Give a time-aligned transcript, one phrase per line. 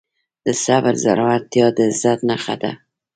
[0.45, 2.71] د صبر زړورتیا د عزت نښه ده.